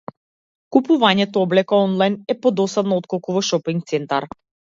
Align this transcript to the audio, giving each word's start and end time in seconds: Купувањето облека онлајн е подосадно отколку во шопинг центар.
Купувањето 0.75 1.43
облека 1.47 1.79
онлајн 1.89 2.17
е 2.35 2.37
подосадно 2.47 2.99
отколку 3.03 3.37
во 3.39 3.47
шопинг 3.53 3.87
центар. 3.95 4.29